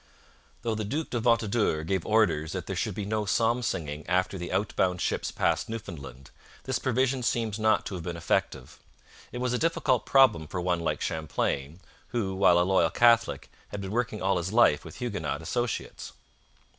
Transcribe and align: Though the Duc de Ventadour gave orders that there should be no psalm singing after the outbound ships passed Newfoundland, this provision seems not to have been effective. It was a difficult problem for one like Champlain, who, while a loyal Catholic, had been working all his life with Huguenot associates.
Though 0.63 0.73
the 0.73 0.83
Duc 0.83 1.11
de 1.11 1.19
Ventadour 1.19 1.83
gave 1.83 2.03
orders 2.07 2.53
that 2.53 2.65
there 2.65 2.75
should 2.75 2.95
be 2.95 3.05
no 3.05 3.25
psalm 3.27 3.61
singing 3.61 4.03
after 4.09 4.35
the 4.35 4.51
outbound 4.51 4.99
ships 4.99 5.29
passed 5.29 5.69
Newfoundland, 5.69 6.31
this 6.63 6.79
provision 6.79 7.21
seems 7.21 7.59
not 7.59 7.85
to 7.85 7.93
have 7.93 8.03
been 8.03 8.17
effective. 8.17 8.79
It 9.31 9.37
was 9.37 9.53
a 9.53 9.59
difficult 9.59 10.07
problem 10.07 10.47
for 10.47 10.59
one 10.59 10.79
like 10.79 11.01
Champlain, 11.01 11.81
who, 12.07 12.33
while 12.33 12.57
a 12.59 12.65
loyal 12.65 12.89
Catholic, 12.89 13.51
had 13.67 13.79
been 13.79 13.91
working 13.91 14.23
all 14.23 14.37
his 14.37 14.51
life 14.51 14.83
with 14.83 14.95
Huguenot 14.95 15.39
associates. 15.43 16.13